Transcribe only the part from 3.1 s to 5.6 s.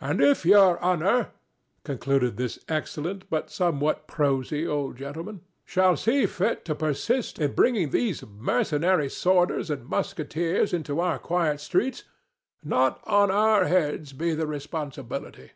but somewhat prosy old gentleman,